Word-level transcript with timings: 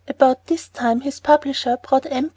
About 0.07 0.47
this 0.47 0.67
time 0.67 1.01
his 1.01 1.19
publisher 1.19 1.77
brought 1.77 2.07
N. 2.07 2.29